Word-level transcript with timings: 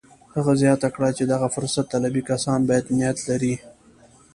هغه 0.35 0.53
زياته 0.61 0.87
کړه 0.95 1.09
چې 1.17 1.23
دغه 1.31 1.47
فرصت 1.55 1.85
طلبي 1.93 2.21
کسان 2.29 2.59
بد 2.69 2.85
نيت 2.97 3.17
لري. 3.29 3.55